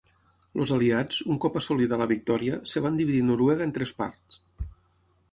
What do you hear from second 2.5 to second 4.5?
es van dividir Noruega en tres parts.